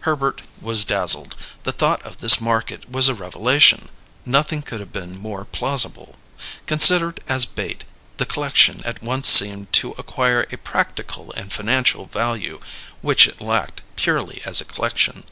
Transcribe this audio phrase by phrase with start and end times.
[0.00, 3.88] Herbert was dazzled; the thought of this market was a revelation
[4.26, 6.16] nothing could have been more plausible.
[6.66, 7.84] Considered as bait,
[8.18, 12.60] the c'lection at once seemed to acquire a practical and financial value
[13.00, 15.24] which it lacked, purely as a c'lection.